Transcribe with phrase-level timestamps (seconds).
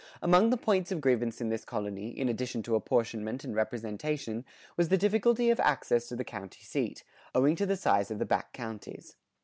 [0.19, 4.89] Among the points of grievance in this colony, in addition to apportionment and representation, was
[4.89, 7.03] the difficulty of access to the county seat,
[7.35, 9.15] owing to the size of the back counties.